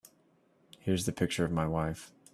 Here's 0.79 1.05
the 1.05 1.11
picture 1.11 1.45
of 1.45 1.51
my 1.51 1.67
wife. 1.67 2.11